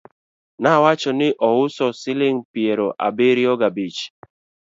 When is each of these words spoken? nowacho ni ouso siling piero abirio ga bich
nowacho 0.61 1.11
ni 1.19 1.29
ouso 1.51 1.85
siling 1.99 2.37
piero 2.53 2.87
abirio 3.07 3.51
ga 3.61 3.69
bich 3.75 3.99